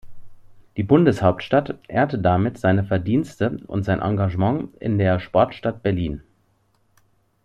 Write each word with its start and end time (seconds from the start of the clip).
Die 0.77 0.81
Bundeshauptstadt 0.81 1.75
ehrte 1.87 2.17
damit 2.17 2.57
seine 2.57 2.83
Verdienste 2.83 3.59
und 3.67 3.83
sein 3.83 3.99
Engagement 3.99 4.75
in 4.77 4.97
der 4.97 5.19
Sportstadt 5.19 5.83
Berlin. 5.83 6.23